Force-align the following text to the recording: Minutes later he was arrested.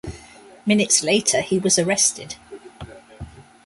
Minutes 0.65 1.03
later 1.03 1.41
he 1.41 1.59
was 1.59 1.77
arrested. 1.77 2.33